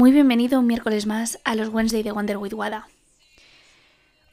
Muy 0.00 0.12
bienvenido 0.12 0.60
un 0.60 0.66
miércoles 0.66 1.04
más 1.04 1.38
a 1.44 1.54
los 1.54 1.68
Wednesday 1.68 2.02
de 2.02 2.10
Wonder 2.10 2.38
with 2.38 2.54
Wada. 2.54 2.88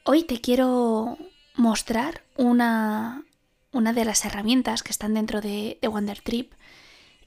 Hoy 0.02 0.22
te 0.22 0.40
quiero 0.40 1.18
mostrar 1.56 2.24
una, 2.38 3.26
una 3.70 3.92
de 3.92 4.06
las 4.06 4.24
herramientas 4.24 4.82
que 4.82 4.92
están 4.92 5.12
dentro 5.12 5.42
de, 5.42 5.78
de 5.82 5.88
Wonder 5.88 6.22
Trip 6.22 6.54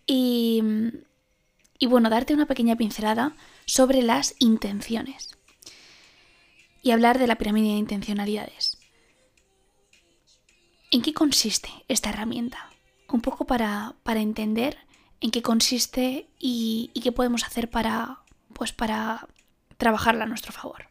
y, 0.07 0.63
y 1.77 1.85
bueno, 1.85 2.09
darte 2.09 2.33
una 2.33 2.47
pequeña 2.47 2.75
pincelada 2.75 3.35
sobre 3.67 4.01
las 4.01 4.33
intenciones 4.39 5.37
y 6.81 6.89
hablar 6.89 7.19
de 7.19 7.27
la 7.27 7.37
pirámide 7.37 7.73
de 7.73 7.77
intencionalidades. 7.77 8.79
¿En 10.89 11.03
qué 11.03 11.13
consiste 11.13 11.69
esta 11.87 12.09
herramienta? 12.09 12.71
Un 13.07 13.21
poco 13.21 13.45
para, 13.45 13.93
para 14.01 14.19
entender 14.19 14.79
en 15.19 15.29
qué 15.29 15.43
consiste 15.43 16.27
y, 16.39 16.89
y, 16.95 17.01
qué 17.01 17.11
podemos 17.11 17.43
hacer 17.43 17.69
para, 17.69 18.20
pues 18.61 18.73
para 18.73 19.27
trabajarla 19.77 20.25
a 20.25 20.27
nuestro 20.27 20.53
favor. 20.53 20.85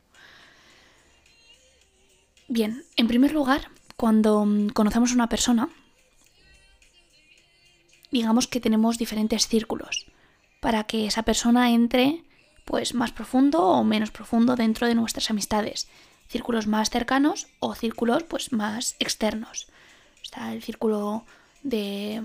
Bien, 2.49 2.85
en 2.97 3.07
primer 3.07 3.31
lugar, 3.31 3.71
cuando 3.97 4.45
conocemos 4.75 5.13
a 5.13 5.15
una 5.15 5.29
persona, 5.29 5.69
digamos 8.11 8.49
que 8.49 8.59
tenemos 8.59 8.99
diferentes 8.99 9.47
círculos 9.47 10.11
para 10.59 10.83
que 10.83 11.07
esa 11.07 11.23
persona 11.23 11.71
entre 11.71 12.25
pues 12.65 12.93
más 12.93 13.13
profundo 13.13 13.63
o 13.63 13.85
menos 13.85 14.11
profundo 14.11 14.57
dentro 14.57 14.89
de 14.89 14.97
nuestras 14.97 15.31
amistades, 15.31 15.87
círculos 16.27 16.67
más 16.67 16.91
cercanos 16.91 17.47
o 17.61 17.77
círculos 17.77 18.25
pues 18.25 18.53
más 18.53 18.97
externos. 18.99 19.69
Está 20.25 20.53
el 20.53 20.65
círculo 20.65 21.25
de, 21.63 22.25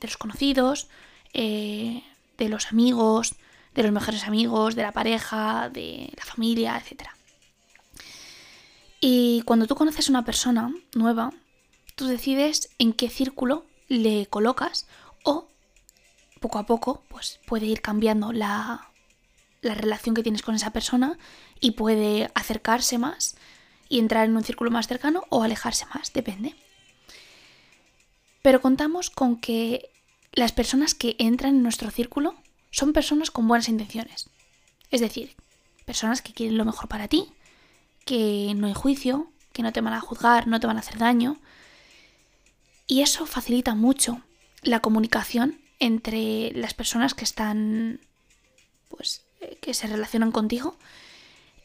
de 0.00 0.06
los 0.06 0.16
conocidos, 0.16 0.86
eh, 1.32 2.04
de 2.38 2.48
los 2.48 2.70
amigos, 2.70 3.34
de 3.74 3.82
los 3.82 3.92
mejores 3.92 4.24
amigos, 4.24 4.74
de 4.74 4.82
la 4.82 4.92
pareja, 4.92 5.68
de 5.68 6.12
la 6.16 6.24
familia, 6.24 6.76
etc. 6.76 7.08
Y 9.00 9.42
cuando 9.42 9.66
tú 9.66 9.74
conoces 9.74 10.08
a 10.08 10.12
una 10.12 10.24
persona 10.24 10.72
nueva, 10.94 11.32
tú 11.94 12.06
decides 12.06 12.70
en 12.78 12.92
qué 12.92 13.10
círculo 13.10 13.66
le 13.88 14.26
colocas 14.26 14.86
o 15.24 15.48
poco 16.40 16.58
a 16.58 16.66
poco 16.66 17.02
pues 17.08 17.40
puede 17.46 17.66
ir 17.66 17.80
cambiando 17.80 18.32
la, 18.32 18.88
la 19.60 19.74
relación 19.74 20.14
que 20.14 20.22
tienes 20.22 20.42
con 20.42 20.54
esa 20.54 20.72
persona 20.72 21.18
y 21.60 21.72
puede 21.72 22.30
acercarse 22.34 22.98
más 22.98 23.36
y 23.88 23.98
entrar 23.98 24.24
en 24.24 24.36
un 24.36 24.44
círculo 24.44 24.70
más 24.70 24.88
cercano 24.88 25.24
o 25.30 25.42
alejarse 25.42 25.86
más, 25.94 26.12
depende. 26.12 26.54
Pero 28.42 28.60
contamos 28.60 29.10
con 29.10 29.36
que 29.40 29.90
las 30.32 30.52
personas 30.52 30.94
que 30.94 31.16
entran 31.18 31.56
en 31.56 31.62
nuestro 31.62 31.90
círculo 31.90 32.34
son 32.74 32.92
personas 32.92 33.30
con 33.30 33.46
buenas 33.46 33.68
intenciones. 33.68 34.28
Es 34.90 35.00
decir, 35.00 35.36
personas 35.84 36.22
que 36.22 36.32
quieren 36.32 36.58
lo 36.58 36.64
mejor 36.64 36.88
para 36.88 37.06
ti, 37.06 37.28
que 38.04 38.52
no 38.56 38.66
hay 38.66 38.74
juicio, 38.74 39.30
que 39.52 39.62
no 39.62 39.72
te 39.72 39.80
van 39.80 39.92
a 39.94 40.00
juzgar, 40.00 40.48
no 40.48 40.58
te 40.58 40.66
van 40.66 40.76
a 40.76 40.80
hacer 40.80 40.98
daño. 40.98 41.38
Y 42.88 43.02
eso 43.02 43.26
facilita 43.26 43.76
mucho 43.76 44.20
la 44.62 44.80
comunicación 44.80 45.60
entre 45.78 46.50
las 46.50 46.74
personas 46.74 47.14
que 47.14 47.22
están, 47.22 48.00
pues, 48.88 49.22
eh, 49.40 49.56
que 49.60 49.72
se 49.72 49.86
relacionan 49.86 50.32
contigo. 50.32 50.76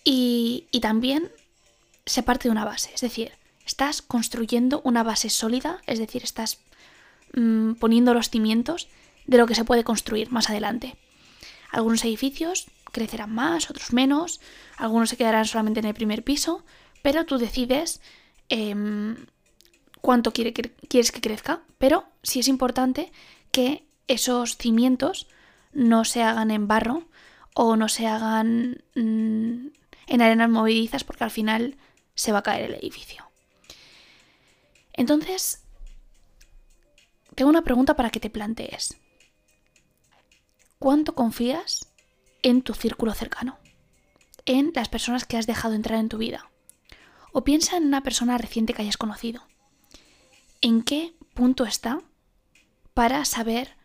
Y, 0.04 0.68
y 0.70 0.80
también 0.80 1.32
se 2.06 2.22
parte 2.22 2.50
de 2.50 2.52
una 2.52 2.66
base, 2.66 2.92
es 2.94 3.02
decir, 3.02 3.32
estás 3.66 4.04
construyendo 4.04 4.82
una 4.84 5.02
base 5.02 5.32
sólida, 5.32 5.82
es 5.88 5.98
decir, 5.98 6.24
estás 6.24 6.60
mmm, 7.34 7.74
poniendo 7.74 8.14
los 8.14 8.30
cimientos 8.30 8.88
de 9.30 9.38
lo 9.38 9.46
que 9.46 9.54
se 9.54 9.64
puede 9.64 9.84
construir 9.84 10.32
más 10.32 10.50
adelante. 10.50 10.96
Algunos 11.72 12.04
edificios 12.04 12.66
crecerán 12.92 13.32
más, 13.32 13.70
otros 13.70 13.94
menos, 13.94 14.42
algunos 14.76 15.10
se 15.10 15.18
quedarán 15.18 15.46
solamente 15.46 15.80
en 15.80 15.86
el 15.86 15.94
primer 15.94 16.24
piso, 16.24 16.66
pero 17.04 17.26
tú 17.26 17.38
decides 17.38 18.02
eh, 18.50 18.76
cuánto 20.02 20.34
quiere, 20.34 20.52
quieres 20.52 21.12
que 21.12 21.22
crezca, 21.22 21.62
pero 21.78 22.06
sí 22.24 22.40
es 22.40 22.48
importante 22.48 23.12
que 23.52 23.86
esos 24.08 24.58
cimientos 24.58 25.28
no 25.74 26.06
se 26.06 26.24
hagan 26.24 26.50
en 26.50 26.68
barro 26.68 27.04
o 27.54 27.76
no 27.76 27.88
se 27.88 28.08
hagan 28.08 28.84
mmm, 28.96 29.68
en 30.08 30.22
arenas 30.24 30.50
movedizas 30.50 31.04
porque 31.04 31.24
al 31.24 31.32
final 31.32 31.78
se 32.16 32.32
va 32.32 32.40
a 32.40 32.44
caer 32.44 32.64
el 32.64 32.74
edificio. 32.74 33.30
Entonces, 34.94 35.62
tengo 37.36 37.50
una 37.52 37.62
pregunta 37.62 37.96
para 37.96 38.10
que 38.10 38.20
te 38.20 38.32
plantees. 38.32 38.98
¿Cuánto 40.82 41.14
confías 41.14 41.88
en 42.42 42.62
tu 42.62 42.74
círculo 42.74 43.14
cercano? 43.14 43.58
En 44.46 44.72
las 44.74 44.88
personas 44.88 45.26
que 45.26 45.36
has 45.36 45.46
dejado 45.46 45.74
entrar 45.74 46.00
en 46.00 46.08
tu 46.08 46.18
vida. 46.18 46.50
O 47.34 47.44
piensa 47.44 47.76
en 47.76 47.84
una 47.84 48.02
persona 48.02 48.38
reciente 48.38 48.74
que 48.74 48.84
hayas 48.84 48.96
conocido. 48.96 49.42
¿En 50.62 50.84
qué 50.84 51.14
punto 51.34 51.66
está 51.66 52.00
para 52.94 53.26
saber 53.26 53.76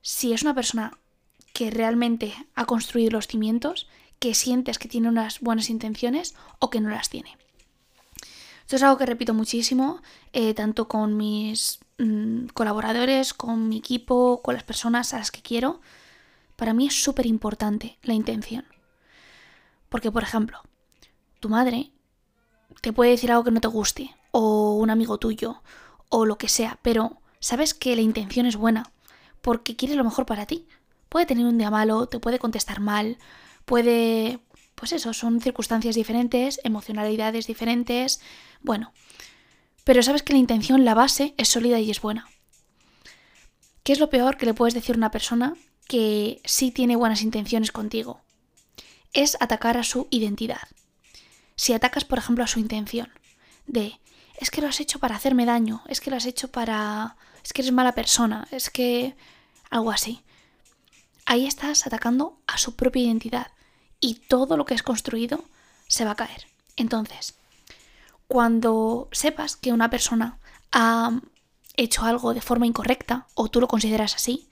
si 0.00 0.32
es 0.32 0.42
una 0.42 0.54
persona 0.54 0.96
que 1.52 1.72
realmente 1.72 2.32
ha 2.54 2.66
construido 2.66 3.10
los 3.10 3.26
cimientos, 3.26 3.88
que 4.20 4.32
sientes 4.34 4.78
que 4.78 4.88
tiene 4.88 5.08
unas 5.08 5.40
buenas 5.40 5.68
intenciones 5.70 6.36
o 6.60 6.70
que 6.70 6.80
no 6.80 6.88
las 6.88 7.10
tiene? 7.10 7.36
Esto 8.60 8.76
es 8.76 8.82
algo 8.84 8.96
que 8.96 9.06
repito 9.06 9.34
muchísimo, 9.34 10.02
eh, 10.32 10.54
tanto 10.54 10.86
con 10.86 11.16
mis 11.16 11.80
mmm, 11.98 12.46
colaboradores, 12.54 13.34
con 13.34 13.68
mi 13.68 13.78
equipo, 13.78 14.40
con 14.40 14.54
las 14.54 14.62
personas 14.62 15.12
a 15.14 15.18
las 15.18 15.32
que 15.32 15.42
quiero. 15.42 15.80
Para 16.58 16.74
mí 16.74 16.88
es 16.88 17.00
súper 17.00 17.24
importante 17.24 17.98
la 18.02 18.14
intención. 18.14 18.64
Porque, 19.88 20.10
por 20.10 20.24
ejemplo, 20.24 20.60
tu 21.38 21.48
madre 21.48 21.92
te 22.80 22.92
puede 22.92 23.12
decir 23.12 23.30
algo 23.30 23.44
que 23.44 23.52
no 23.52 23.60
te 23.60 23.68
guste, 23.68 24.16
o 24.32 24.74
un 24.74 24.90
amigo 24.90 25.18
tuyo, 25.18 25.62
o 26.08 26.26
lo 26.26 26.36
que 26.36 26.48
sea, 26.48 26.80
pero 26.82 27.22
sabes 27.38 27.74
que 27.74 27.94
la 27.94 28.02
intención 28.02 28.44
es 28.44 28.56
buena, 28.56 28.90
porque 29.40 29.76
quiere 29.76 29.94
lo 29.94 30.02
mejor 30.02 30.26
para 30.26 30.46
ti. 30.46 30.66
Puede 31.08 31.26
tener 31.26 31.46
un 31.46 31.58
día 31.58 31.70
malo, 31.70 32.08
te 32.08 32.18
puede 32.18 32.40
contestar 32.40 32.80
mal, 32.80 33.18
puede... 33.64 34.40
Pues 34.74 34.90
eso, 34.90 35.12
son 35.12 35.40
circunstancias 35.40 35.94
diferentes, 35.94 36.60
emocionalidades 36.64 37.46
diferentes, 37.46 38.20
bueno, 38.62 38.92
pero 39.84 40.02
sabes 40.02 40.24
que 40.24 40.32
la 40.32 40.40
intención, 40.40 40.84
la 40.84 40.94
base, 40.94 41.34
es 41.36 41.48
sólida 41.48 41.78
y 41.78 41.92
es 41.92 42.00
buena. 42.00 42.28
¿Qué 43.84 43.92
es 43.92 44.00
lo 44.00 44.10
peor 44.10 44.36
que 44.36 44.46
le 44.46 44.54
puedes 44.54 44.74
decir 44.74 44.96
a 44.96 44.98
una 44.98 45.12
persona 45.12 45.54
que 45.88 46.40
sí 46.44 46.70
tiene 46.70 46.94
buenas 46.94 47.22
intenciones 47.22 47.72
contigo? 47.72 48.20
Es 49.12 49.36
atacar 49.40 49.76
a 49.76 49.82
su 49.82 50.06
identidad. 50.10 50.68
Si 51.56 51.72
atacas, 51.72 52.04
por 52.04 52.18
ejemplo, 52.18 52.44
a 52.44 52.46
su 52.46 52.60
intención, 52.60 53.10
de 53.66 53.98
es 54.38 54.50
que 54.50 54.60
lo 54.60 54.68
has 54.68 54.78
hecho 54.78 55.00
para 55.00 55.16
hacerme 55.16 55.46
daño, 55.46 55.82
es 55.88 56.00
que 56.00 56.10
lo 56.10 56.16
has 56.16 56.26
hecho 56.26 56.48
para... 56.48 57.16
es 57.42 57.52
que 57.52 57.62
eres 57.62 57.72
mala 57.72 57.92
persona, 57.92 58.46
es 58.52 58.70
que... 58.70 59.16
algo 59.70 59.90
así. 59.90 60.22
Ahí 61.26 61.46
estás 61.46 61.86
atacando 61.86 62.38
a 62.46 62.58
su 62.58 62.76
propia 62.76 63.02
identidad 63.02 63.48
y 64.00 64.14
todo 64.14 64.56
lo 64.56 64.64
que 64.64 64.74
has 64.74 64.84
construido 64.84 65.44
se 65.88 66.04
va 66.04 66.12
a 66.12 66.16
caer. 66.16 66.46
Entonces, 66.76 67.34
cuando 68.28 69.08
sepas 69.10 69.56
que 69.56 69.72
una 69.72 69.90
persona 69.90 70.38
ha 70.70 71.20
hecho 71.76 72.04
algo 72.04 72.34
de 72.34 72.40
forma 72.40 72.66
incorrecta 72.66 73.26
o 73.34 73.48
tú 73.48 73.60
lo 73.60 73.68
consideras 73.68 74.14
así, 74.14 74.48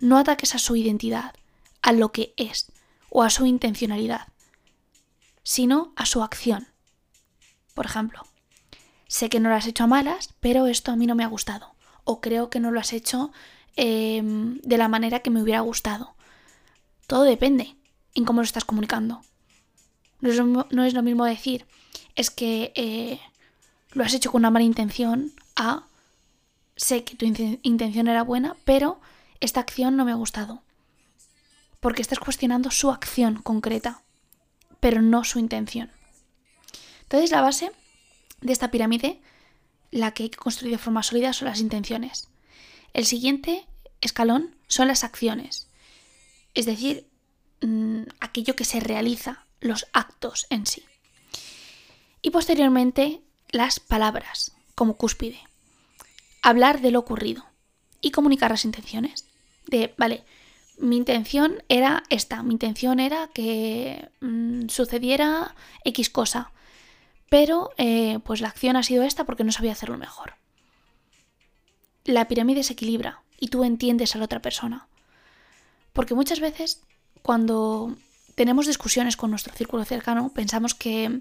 no 0.00 0.18
ataques 0.18 0.54
a 0.54 0.58
su 0.58 0.76
identidad, 0.76 1.34
a 1.82 1.92
lo 1.92 2.12
que 2.12 2.34
es 2.36 2.72
o 3.10 3.22
a 3.22 3.30
su 3.30 3.46
intencionalidad, 3.46 4.28
sino 5.42 5.92
a 5.96 6.06
su 6.06 6.22
acción. 6.22 6.68
Por 7.74 7.86
ejemplo, 7.86 8.22
sé 9.06 9.28
que 9.28 9.40
no 9.40 9.48
lo 9.48 9.54
has 9.54 9.66
hecho 9.66 9.84
a 9.84 9.88
malas, 9.88 10.34
pero 10.40 10.66
esto 10.66 10.92
a 10.92 10.96
mí 10.96 11.06
no 11.06 11.14
me 11.14 11.24
ha 11.24 11.28
gustado. 11.28 11.74
O 12.04 12.20
creo 12.20 12.50
que 12.50 12.60
no 12.60 12.70
lo 12.70 12.80
has 12.80 12.92
hecho 12.92 13.32
eh, 13.76 14.20
de 14.22 14.78
la 14.78 14.88
manera 14.88 15.20
que 15.20 15.30
me 15.30 15.42
hubiera 15.42 15.60
gustado. 15.60 16.14
Todo 17.06 17.22
depende 17.22 17.76
en 18.14 18.24
cómo 18.24 18.40
lo 18.40 18.44
estás 18.44 18.64
comunicando. 18.64 19.22
No 20.20 20.30
es 20.30 20.36
lo, 20.36 20.66
no 20.70 20.84
es 20.84 20.94
lo 20.94 21.02
mismo 21.02 21.24
decir, 21.24 21.66
es 22.14 22.30
que 22.30 22.72
eh, 22.74 23.20
lo 23.92 24.04
has 24.04 24.14
hecho 24.14 24.30
con 24.30 24.40
una 24.40 24.50
mala 24.50 24.64
intención 24.64 25.32
a 25.56 25.84
sé 26.76 27.04
que 27.04 27.16
tu 27.16 27.26
intención 27.26 28.08
era 28.08 28.22
buena, 28.22 28.56
pero 28.64 29.00
esta 29.40 29.60
acción 29.60 29.96
no 29.96 30.04
me 30.04 30.12
ha 30.12 30.16
gustado. 30.16 30.62
Porque 31.80 32.02
estás 32.02 32.18
cuestionando 32.18 32.70
su 32.70 32.90
acción 32.90 33.42
concreta, 33.42 34.02
pero 34.80 35.02
no 35.02 35.24
su 35.24 35.38
intención. 35.38 35.90
Entonces 37.02 37.30
la 37.30 37.40
base 37.40 37.72
de 38.40 38.52
esta 38.52 38.70
pirámide, 38.70 39.20
la 39.90 40.12
que 40.12 40.24
hay 40.24 40.30
que 40.30 40.38
construir 40.38 40.72
de 40.72 40.78
forma 40.78 41.02
sólida, 41.02 41.32
son 41.32 41.48
las 41.48 41.60
intenciones. 41.60 42.28
El 42.92 43.06
siguiente 43.06 43.66
escalón 44.00 44.56
son 44.68 44.88
las 44.88 45.04
acciones. 45.04 45.68
Es 46.54 46.66
decir, 46.66 47.08
mmm, 47.62 48.02
aquello 48.20 48.56
que 48.56 48.64
se 48.64 48.80
realiza, 48.80 49.44
los 49.60 49.86
actos 49.92 50.46
en 50.50 50.66
sí 50.66 50.84
y 52.22 52.30
posteriormente 52.30 53.22
las 53.50 53.80
palabras 53.80 54.52
como 54.74 54.96
cúspide. 54.96 55.40
Hablar 56.42 56.80
de 56.80 56.90
lo 56.90 56.98
ocurrido 56.98 57.44
y 58.00 58.10
comunicar 58.10 58.50
las 58.50 58.64
intenciones. 58.64 59.26
De, 59.66 59.94
vale, 59.96 60.24
mi 60.78 60.96
intención 60.96 61.62
era 61.68 62.02
esta, 62.08 62.42
mi 62.42 62.54
intención 62.54 63.00
era 63.00 63.28
que 63.32 64.08
mm, 64.20 64.68
sucediera 64.68 65.54
X 65.84 66.10
cosa, 66.10 66.52
pero 67.28 67.70
eh, 67.76 68.18
pues 68.24 68.40
la 68.40 68.48
acción 68.48 68.76
ha 68.76 68.82
sido 68.82 69.02
esta 69.02 69.24
porque 69.24 69.44
no 69.44 69.52
sabía 69.52 69.72
hacerlo 69.72 69.98
mejor. 69.98 70.34
La 72.04 72.28
pirámide 72.28 72.62
se 72.62 72.72
equilibra 72.72 73.22
y 73.38 73.48
tú 73.48 73.62
entiendes 73.62 74.14
a 74.14 74.18
la 74.18 74.24
otra 74.24 74.42
persona. 74.42 74.88
Porque 75.92 76.14
muchas 76.14 76.40
veces 76.40 76.82
cuando 77.22 77.96
tenemos 78.34 78.66
discusiones 78.66 79.16
con 79.16 79.30
nuestro 79.30 79.54
círculo 79.54 79.84
cercano 79.84 80.30
pensamos 80.34 80.74
que 80.74 81.20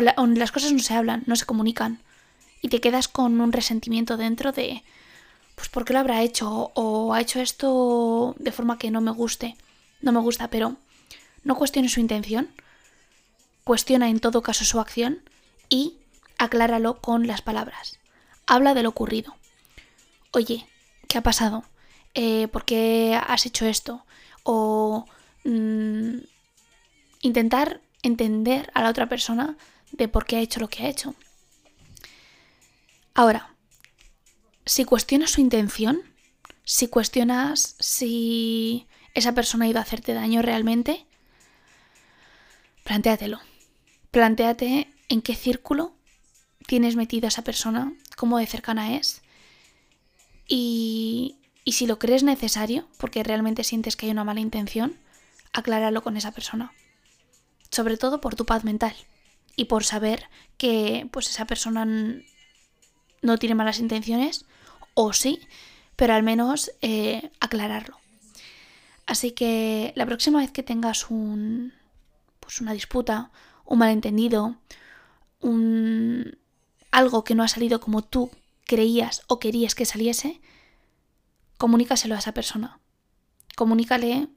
las 0.00 0.52
cosas 0.52 0.72
no 0.72 0.78
se 0.78 0.94
hablan, 0.94 1.24
no 1.26 1.36
se 1.36 1.46
comunican 1.46 2.00
y 2.60 2.68
te 2.68 2.80
quedas 2.80 3.08
con 3.08 3.40
un 3.40 3.52
resentimiento 3.52 4.16
dentro 4.16 4.52
de 4.52 4.82
pues 5.54 5.68
¿por 5.68 5.84
qué 5.84 5.92
lo 5.92 5.98
habrá 5.98 6.22
hecho? 6.22 6.72
O 6.74 7.14
ha 7.14 7.20
hecho 7.20 7.40
esto 7.40 8.34
de 8.38 8.52
forma 8.52 8.78
que 8.78 8.90
no 8.90 9.00
me 9.00 9.10
guste. 9.10 9.56
No 10.00 10.12
me 10.12 10.20
gusta, 10.20 10.48
pero 10.48 10.76
no 11.44 11.56
cuestione 11.56 11.88
su 11.88 12.00
intención. 12.00 12.50
Cuestiona 13.64 14.08
en 14.08 14.20
todo 14.20 14.42
caso 14.42 14.64
su 14.64 14.80
acción 14.80 15.22
y 15.68 15.96
acláralo 16.38 17.00
con 17.00 17.26
las 17.26 17.42
palabras. 17.42 17.98
Habla 18.46 18.74
de 18.74 18.82
lo 18.82 18.88
ocurrido. 18.88 19.36
Oye, 20.32 20.66
¿qué 21.08 21.18
ha 21.18 21.22
pasado? 21.22 21.64
Eh, 22.14 22.48
¿Por 22.48 22.64
qué 22.64 23.14
has 23.14 23.46
hecho 23.46 23.66
esto? 23.66 24.04
O 24.42 25.06
mm, 25.44 26.18
intentar 27.20 27.80
entender 28.02 28.70
a 28.74 28.82
la 28.82 28.90
otra 28.90 29.08
persona 29.08 29.56
de 29.92 30.08
por 30.08 30.24
qué 30.26 30.36
ha 30.36 30.40
hecho 30.40 30.60
lo 30.60 30.68
que 30.68 30.82
ha 30.82 30.88
hecho. 30.88 31.14
Ahora, 33.14 33.51
si 34.64 34.84
cuestionas 34.84 35.30
su 35.30 35.40
intención, 35.40 36.02
si 36.64 36.88
cuestionas 36.88 37.76
si 37.78 38.86
esa 39.14 39.34
persona 39.34 39.64
ha 39.64 39.68
ido 39.68 39.78
a 39.78 39.82
hacerte 39.82 40.14
daño 40.14 40.42
realmente, 40.42 41.06
plantéatelo. 42.84 43.40
Plantéate 44.10 44.88
en 45.08 45.22
qué 45.22 45.34
círculo 45.34 45.94
tienes 46.66 46.96
metida 46.96 47.28
esa 47.28 47.42
persona, 47.42 47.92
cómo 48.16 48.38
de 48.38 48.46
cercana 48.46 48.96
es. 48.96 49.22
Y, 50.46 51.36
y 51.64 51.72
si 51.72 51.86
lo 51.86 51.98
crees 51.98 52.22
necesario, 52.22 52.88
porque 52.98 53.22
realmente 53.22 53.64
sientes 53.64 53.96
que 53.96 54.06
hay 54.06 54.12
una 54.12 54.24
mala 54.24 54.40
intención, 54.40 54.96
acláralo 55.52 56.02
con 56.02 56.16
esa 56.16 56.32
persona. 56.32 56.72
Sobre 57.70 57.96
todo 57.96 58.20
por 58.20 58.34
tu 58.34 58.44
paz 58.44 58.64
mental 58.64 58.94
y 59.56 59.66
por 59.66 59.84
saber 59.84 60.28
que 60.56 61.08
pues 61.10 61.28
esa 61.28 61.46
persona 61.46 61.86
no 63.22 63.38
tiene 63.38 63.54
malas 63.54 63.78
intenciones 63.78 64.44
o 64.94 65.12
sí, 65.12 65.40
pero 65.96 66.14
al 66.14 66.22
menos 66.22 66.72
eh, 66.82 67.30
aclararlo. 67.40 67.98
Así 69.06 69.32
que 69.32 69.92
la 69.96 70.06
próxima 70.06 70.40
vez 70.40 70.52
que 70.52 70.62
tengas 70.62 71.10
un, 71.10 71.72
pues 72.40 72.60
una 72.60 72.72
disputa, 72.72 73.30
un 73.64 73.78
malentendido, 73.78 74.56
un, 75.40 76.36
algo 76.90 77.24
que 77.24 77.34
no 77.34 77.42
ha 77.42 77.48
salido 77.48 77.80
como 77.80 78.02
tú 78.02 78.30
creías 78.66 79.22
o 79.26 79.38
querías 79.38 79.74
que 79.74 79.86
saliese, 79.86 80.40
comunícaselo 81.58 82.14
a 82.14 82.18
esa 82.18 82.32
persona. 82.32 82.78
Comunícale 83.56 84.28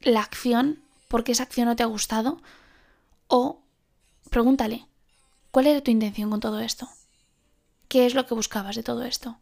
la 0.00 0.20
acción, 0.20 0.80
porque 1.08 1.32
esa 1.32 1.44
acción 1.44 1.66
no 1.66 1.76
te 1.76 1.82
ha 1.82 1.86
gustado, 1.86 2.40
o 3.28 3.60
pregúntale, 4.30 4.86
¿cuál 5.50 5.66
era 5.66 5.80
tu 5.80 5.90
intención 5.90 6.30
con 6.30 6.40
todo 6.40 6.60
esto? 6.60 6.88
¿Qué 7.88 8.06
es 8.06 8.14
lo 8.14 8.26
que 8.26 8.34
buscabas 8.34 8.76
de 8.76 8.82
todo 8.82 9.04
esto? 9.04 9.38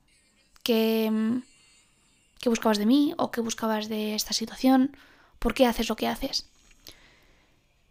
¿Qué, 0.62 1.10
qué 2.40 2.48
buscabas 2.48 2.78
de 2.78 2.86
mí 2.86 3.14
o 3.18 3.30
qué 3.30 3.40
buscabas 3.40 3.88
de 3.88 4.14
esta 4.14 4.32
situación? 4.32 4.96
¿Por 5.38 5.54
qué 5.54 5.66
haces 5.66 5.88
lo 5.88 5.96
que 5.96 6.08
haces? 6.08 6.46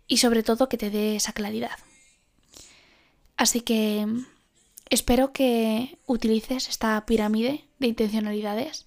Y 0.08 0.18
sobre 0.18 0.44
todo 0.44 0.70
que 0.70 0.78
te 0.78 0.90
dé 0.90 1.16
esa 1.16 1.34
claridad. 1.34 1.78
Así 3.38 3.62
que 3.62 4.06
espero 4.90 5.34
que 5.34 5.98
utilices 6.06 6.70
esta 6.70 7.06
pirámide 7.06 7.66
de 7.80 7.88
intencionalidades 7.88 8.86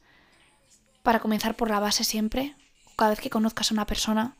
para 1.02 1.20
comenzar 1.20 1.56
por 1.56 1.70
la 1.70 1.80
base 1.80 2.04
siempre, 2.04 2.54
cada 2.96 3.10
vez 3.10 3.20
que 3.20 3.30
conozcas 3.30 3.70
a 3.70 3.74
una 3.74 3.86
persona, 3.86 4.36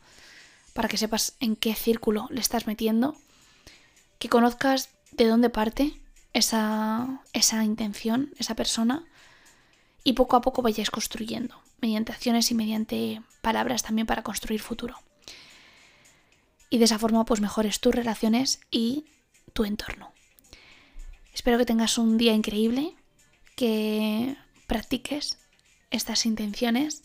para 0.72 0.88
que 0.88 0.98
sepas 0.98 1.34
en 1.40 1.56
qué 1.56 1.74
círculo 1.74 2.28
le 2.30 2.40
estás 2.40 2.66
metiendo, 2.66 3.16
que 4.18 4.28
conozcas 4.28 4.90
de 5.12 5.26
dónde 5.26 5.50
parte 5.50 6.00
esa, 6.34 7.22
esa 7.32 7.64
intención, 7.64 8.34
esa 8.38 8.54
persona, 8.54 9.04
y 10.02 10.12
poco 10.12 10.36
a 10.36 10.42
poco 10.42 10.60
vayáis 10.60 10.90
construyendo, 10.90 11.62
mediante 11.80 12.12
acciones 12.12 12.50
y 12.50 12.54
mediante 12.54 13.22
palabras 13.40 13.82
también 13.82 14.06
para 14.06 14.22
construir 14.22 14.60
futuro. 14.60 14.96
Y 16.68 16.78
de 16.78 16.84
esa 16.84 16.98
forma 16.98 17.24
pues 17.24 17.40
mejores 17.40 17.80
tus 17.80 17.94
relaciones 17.94 18.60
y 18.70 19.06
tu 19.54 19.64
entorno. 19.64 20.12
Espero 21.32 21.56
que 21.56 21.64
tengas 21.64 21.96
un 21.96 22.18
día 22.18 22.34
increíble, 22.34 22.94
que 23.56 24.36
practiques 24.66 25.38
estas 25.90 26.26
intenciones 26.26 27.04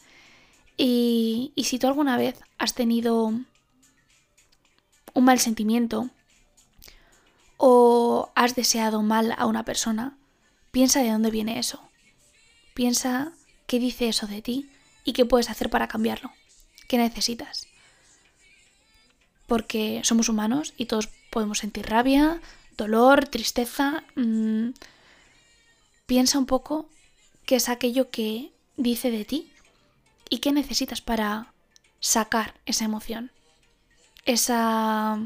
y, 0.76 1.54
y 1.56 1.66
si 1.66 1.78
tú 1.78 1.88
alguna 1.88 2.18
vez 2.18 2.40
has 2.58 2.74
tenido 2.74 3.26
un 3.28 5.24
mal 5.26 5.40
sentimiento 5.40 6.10
o 7.62 8.32
has 8.36 8.56
deseado 8.56 9.02
mal 9.04 9.36
a 9.38 9.46
una 9.46 9.66
persona, 9.66 10.18
piensa 10.72 11.04
de 11.04 11.12
dónde 11.12 11.30
viene 11.30 11.60
eso. 11.60 11.82
Piensa 12.74 13.34
qué 13.68 13.80
dice 13.80 14.08
eso 14.08 14.28
de 14.28 14.42
ti 14.42 14.70
y 15.04 15.12
qué 15.12 15.26
puedes 15.26 15.50
hacer 15.50 15.70
para 15.70 15.90
cambiarlo. 15.90 16.32
¿Qué 16.88 16.98
necesitas? 16.98 17.68
Porque 19.46 20.00
somos 20.06 20.30
humanos 20.30 20.74
y 20.78 20.86
todos 20.86 21.10
podemos 21.30 21.60
sentir 21.60 21.86
rabia, 21.86 22.40
dolor, 22.78 23.28
tristeza. 23.28 24.06
Mm, 24.16 24.70
piensa 26.06 26.40
un 26.40 26.46
poco 26.46 26.88
qué 27.46 27.58
es 27.58 27.68
aquello 27.68 28.10
que 28.10 28.54
dice 28.78 29.12
de 29.12 29.26
ti 29.26 29.52
y 30.30 30.38
qué 30.38 30.54
necesitas 30.54 31.02
para 31.02 31.52
sacar 32.00 32.54
esa 32.66 32.86
emoción, 32.86 33.32
esa, 34.24 35.20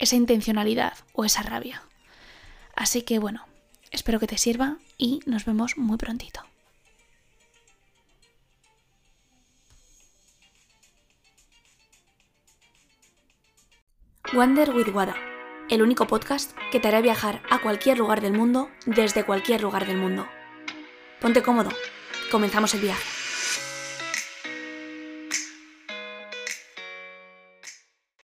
esa 0.00 0.16
intencionalidad 0.16 0.94
o 1.12 1.24
esa 1.24 1.42
rabia. 1.42 1.82
Así 2.74 3.02
que 3.02 3.20
bueno, 3.20 3.46
espero 3.92 4.18
que 4.18 4.26
te 4.26 4.38
sirva 4.38 4.78
y 4.98 5.20
nos 5.26 5.44
vemos 5.44 5.76
muy 5.76 5.98
prontito. 5.98 6.40
Wander 14.32 14.70
with 14.70 14.88
Wada, 14.94 15.16
el 15.68 15.82
único 15.82 16.06
podcast 16.06 16.56
que 16.70 16.78
te 16.78 16.88
hará 16.88 17.00
viajar 17.00 17.42
a 17.50 17.60
cualquier 17.60 17.98
lugar 17.98 18.20
del 18.20 18.32
mundo 18.32 18.70
desde 18.86 19.24
cualquier 19.24 19.60
lugar 19.60 19.86
del 19.86 19.96
mundo. 19.96 20.28
Ponte 21.20 21.42
cómodo, 21.42 21.70
comenzamos 22.30 22.72
el 22.74 22.80
viaje. 22.80 23.19